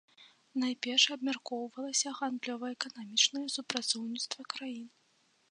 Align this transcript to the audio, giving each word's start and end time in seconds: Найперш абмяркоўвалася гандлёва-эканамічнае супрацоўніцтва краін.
Найперш 0.61 1.03
абмяркоўвалася 1.15 2.15
гандлёва-эканамічнае 2.21 3.45
супрацоўніцтва 3.59 4.41
краін. 4.57 4.89